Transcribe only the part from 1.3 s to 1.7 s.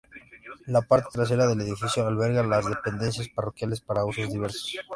del